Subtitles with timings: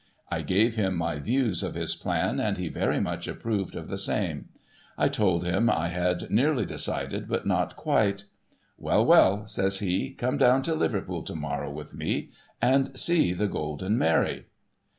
[0.31, 3.99] I gave him my views of his plan, and he very much approved of the
[3.99, 4.49] same.
[4.97, 8.23] I told him I had nearly decided, but not quite.'
[8.79, 12.93] Well, well,' says he,' come down to Liverpool to morrow with me, and i:o THE
[12.93, 14.45] Wrs.ECK OF THE GOLDEN MARY sec the Golden Mary.'